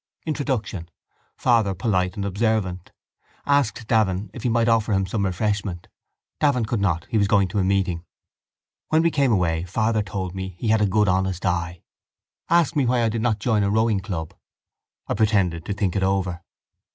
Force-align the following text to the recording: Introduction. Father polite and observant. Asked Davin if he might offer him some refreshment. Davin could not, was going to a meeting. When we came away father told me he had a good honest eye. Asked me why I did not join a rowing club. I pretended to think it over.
Introduction. 0.25 0.89
Father 1.37 1.75
polite 1.75 2.15
and 2.15 2.25
observant. 2.25 2.91
Asked 3.45 3.87
Davin 3.87 4.31
if 4.33 4.41
he 4.41 4.49
might 4.49 4.67
offer 4.67 4.93
him 4.93 5.05
some 5.05 5.25
refreshment. 5.27 5.89
Davin 6.39 6.65
could 6.65 6.79
not, 6.81 7.05
was 7.11 7.27
going 7.27 7.47
to 7.49 7.59
a 7.59 7.63
meeting. 7.63 8.03
When 8.87 9.03
we 9.03 9.11
came 9.11 9.31
away 9.31 9.63
father 9.65 10.01
told 10.01 10.33
me 10.33 10.55
he 10.57 10.69
had 10.69 10.81
a 10.81 10.87
good 10.87 11.07
honest 11.07 11.45
eye. 11.45 11.83
Asked 12.49 12.75
me 12.75 12.87
why 12.87 13.03
I 13.03 13.09
did 13.09 13.21
not 13.21 13.37
join 13.37 13.61
a 13.61 13.69
rowing 13.69 13.99
club. 13.99 14.33
I 15.07 15.13
pretended 15.13 15.65
to 15.65 15.73
think 15.73 15.95
it 15.95 16.01
over. 16.01 16.41